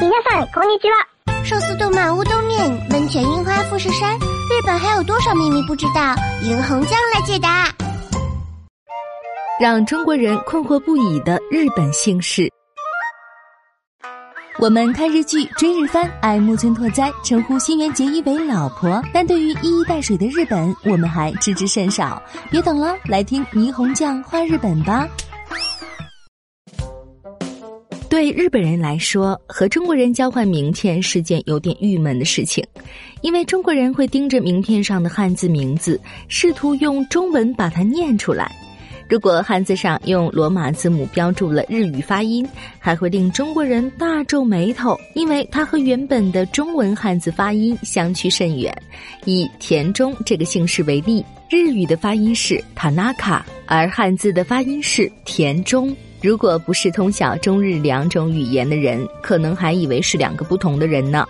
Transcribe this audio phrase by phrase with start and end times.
[0.00, 1.06] 皆さんこんにちは。
[1.44, 6.14] 寿司动漫乌冬面，温泉樱花富士山，日本还有多少秘密不知道？
[6.42, 7.68] 银红酱来解答。
[9.60, 12.50] 让中国人困惑不已的日本姓氏。
[14.58, 22.20] 我们看日剧、追日番，爱木村拓哉，称呼新垣结衣为老婆，但对于一衣带水的日本，我们还知之甚少。
[22.50, 25.06] 别等了，来听霓虹酱画日本吧。
[28.21, 32.63] 对日本人来说，和中国人交换名片是件有点郁闷的事情，
[33.21, 38.55] 因为中国人会盯着名片上的汉字名字，试图用中文把它念出来。
[39.09, 48.71] 如果汉字上用罗马字母标注了日语发音，还会令中国人大皱眉头，因为它和原本的中文汉字发音相去甚远。
[49.25, 55.91] 以田中这个姓氏为例，日语的发音是 Tanaka，而汉字的发音是田中。
[56.21, 61.27] 如果不是通晓中日两种语言的人，可能还以为是两个不同的人呢。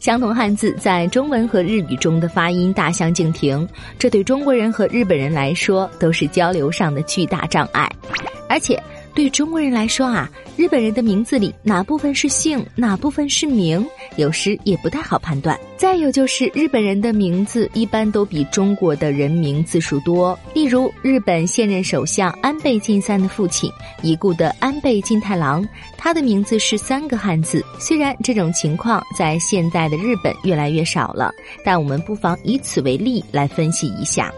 [0.00, 3.66] 相同汉字在中文和日语中的发音大相径庭，
[3.98, 7.88] 这对中国人和日本人来说都是交流上的巨大障碍，
[8.48, 8.82] 而且。
[9.14, 15.58] 对中国人来说啊，日本人的名字里哪部分是姓，哪部分是名，有时也不太好判断。
[15.76, 20.38] 再有就是日本人的名字一般都比中国的人名字数多。
[20.54, 23.70] 例如，日本现任首相安倍晋三的父亲，
[24.02, 25.62] 已故的安倍晋太郎，
[25.98, 27.62] 他的名字是三个汉字。
[27.78, 31.30] 虽然这种情况在现在的日本越来越少了，
[31.62, 34.32] 但我们不妨以此为例来分析一下。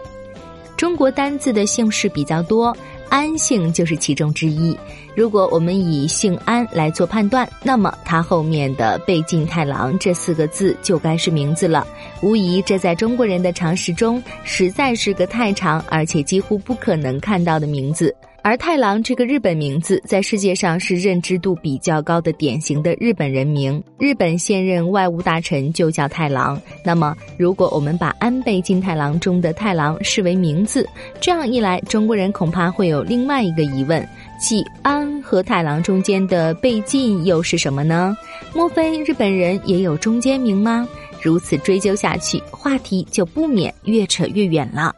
[0.75, 2.75] 中国单字的姓氏比较多。
[3.15, 4.77] 安姓就是其中之一。
[5.15, 11.87] 如果我们以姓安来做判断，那么他后面的“被晋太郎”这四个字就该是名字了。
[12.21, 18.13] 无疑，这在中国人的常识中实在是个太长而且几乎不可能看到的名字。
[18.45, 23.83] 而太郎这个日本名字在世界上是认知度比较高的典型的日本人名。
[23.97, 26.61] 日本现任外务大臣就叫太郎。
[26.83, 30.87] 那么，如果我们把安倍晋太郎中的太郎视为名字，
[31.19, 34.07] 这样一来，中国人恐怕会有另外一个疑问：
[34.39, 38.15] 即安和太郎中间的倍晋又是什么呢？
[38.53, 40.87] 莫非日本人也有中间名吗？
[41.19, 44.93] 如此追究下去，话题就不免越扯越远了。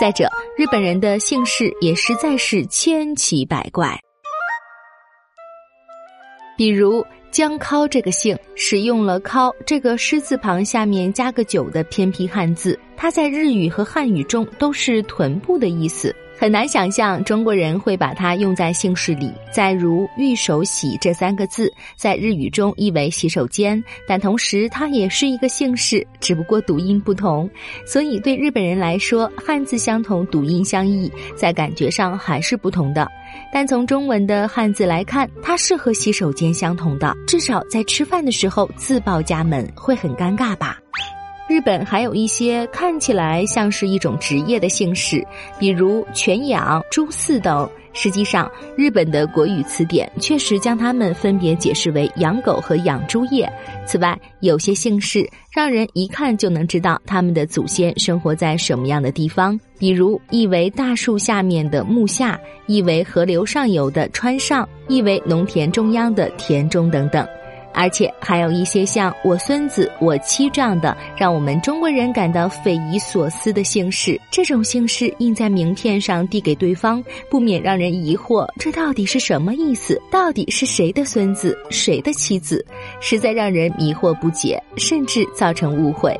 [0.00, 4.00] 再者，日本人的姓氏也实在是千奇百怪。
[6.56, 16.16] 比如江尻这个姓，使用了“尻”这个狮字旁下面加个九的偏僻汉字，它在日语和汉语中都是臀部的意思。
[16.40, 19.30] 很难想象中国人会把它用在姓氏里。
[19.52, 27.46] 再如“玉手洗”这三个字，在日语中意为洗手间，但同时它也是一个姓氏，只不过读音不同。
[27.84, 33.06] 所以对日本人来说，汉字相同，读音相异，在感觉上还是不同的。
[33.52, 40.79] 但从中文的汉字来看，它是和洗手间相同的，至少在吃饭的时候自报家门会很尴尬吧。
[41.50, 45.26] 日本还有一些看起来像是一种职业的姓氏，
[45.58, 47.68] 比如犬养、猪饲等。
[47.92, 53.52] 实际上，日本的国语词典确实将它们分别解释为养狗和养猪业。
[53.84, 67.26] 此外，有些姓氏让人一看就能知道他们的祖先生活在什么样的地方，比如意为大树下面的木下，意为河流上游的川上，意为农田中央的田中等等。
[67.72, 74.20] 而且还有一些像我孙子、我妻这样的，让我们中国人感到匪夷所思的姓氏。
[74.30, 80.00] 这种姓氏印在名片上递给对方，不免让人疑惑：这到底是什么意思？
[80.10, 82.64] 到底是谁的孙子、谁的妻子？
[83.00, 86.18] 实在让人迷惑不解，甚至造成误会。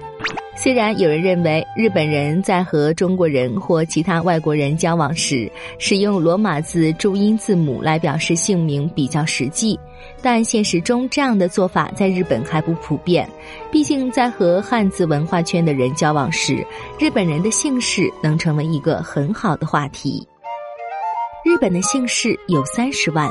[0.62, 9.81] 虽然有人认为日本人在和中国人或其他外国人交往时，使用罗马字注音字母来表示姓名比较实际，
[10.20, 13.26] 但现实中这样的做法在日本还不普遍。
[13.72, 16.62] 毕竟在和汉字文化圈的人交往时，
[16.99, 20.28] 日本人的姓氏能成为一个很好的话题。
[21.43, 23.26] 日本的姓氏有三十万。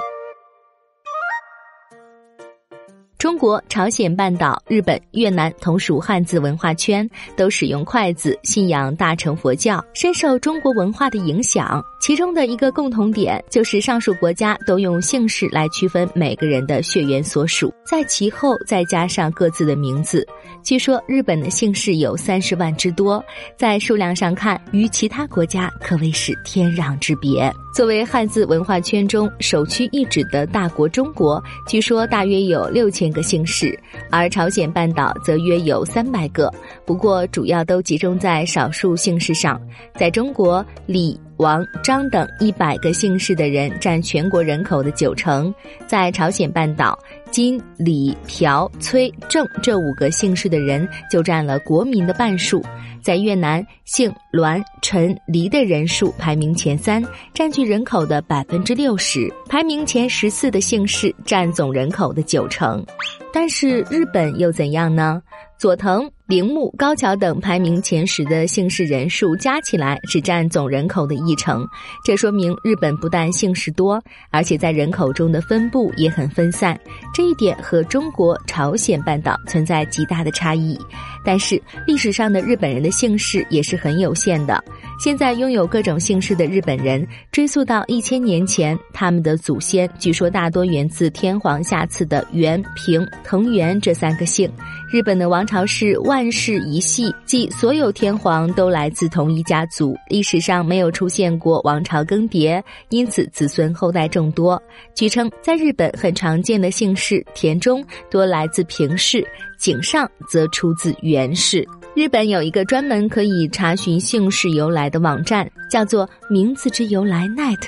[3.19, 11.83] 中国、朝鲜半岛、日本、越南同属汉字文化圈，都使用筷子，信仰大乘佛教，深受中国文化的影响。
[11.99, 20.25] 其中的一个共同点就是，上述国家都用姓氏来区分每个人的血缘所属，在其后再加上各自的名字。
[20.63, 23.21] 据说日本的姓氏有三十万之多，
[23.57, 27.53] 在数量上看，与其他国家可谓是天壤之别。
[27.75, 33.77] 作为汉字文化圈中首屈一指的大国，中国据说大约有六千个姓氏，
[34.09, 36.53] 而朝鲜半岛则约有三百个。
[36.85, 39.59] 不过，主要都集中在少数姓氏上。
[39.95, 41.19] 在中国，李。
[41.39, 45.53] 王、张等一百个姓氏的人占全国人口的九成。
[45.87, 46.99] 在朝鲜半岛，
[47.31, 52.61] 金、李、朴、崔、郑这五个姓氏的人就占了国民的半数。
[53.01, 57.01] 在越南，姓栾、陈、黎的人数排名前三，
[57.33, 59.33] 占据人口的百分之六十。
[59.47, 62.85] 排名前十四的姓氏占总人口的九成。
[63.31, 65.21] 但是日本又怎样呢？
[65.59, 71.67] 佐藤、铃木、高桥等排名前十的姓氏人数加起来只占总人口的一成，
[72.05, 74.01] 这说明日本不但姓氏多，
[74.31, 76.79] 而且在人口中的分布也很分散。
[77.13, 80.79] 这一点和中国、朝鲜半岛存在极大的差异。
[81.25, 84.63] 但是历史上的日本人的姓氏也是很有限的。
[84.99, 94.51] 现在拥有各种姓氏的日本人，追溯到一千年前，他们的祖先据说大多源自天皇下赐的元、平、藤原这三个姓。
[94.91, 104.61] 日本的王朝是万世一系，即所有天皇都来自同一家族，历史上没有出现过王朝更迭，因此子孙后代众多。
[104.93, 107.81] 据称，在日本很常见的姓氏田中
[108.11, 109.25] 多来自平氏，
[109.57, 111.65] 井上则出自源氏。
[111.95, 117.59] 日本有一个专门可以查询姓氏由来的网站，叫做“名字之由来 ”net，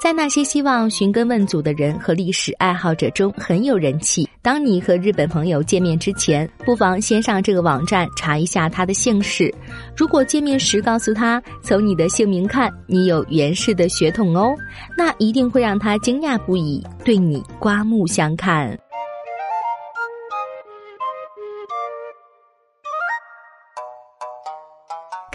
[0.00, 4.26] 在那些希望寻根问祖的人和历史爱好者中很有人气。
[4.40, 9.52] 当你和日本朋友见面之前，不妨先上这个网站查一下他的姓氏。
[9.96, 14.54] 如果见面时告诉他从你的姓名看你有源氏的血统哦，
[14.96, 18.78] 那一定会让他惊讶不已，对你刮目相看。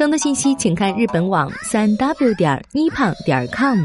[0.01, 3.77] 更多信息，请看日本网三 w 点 nippon 点 com。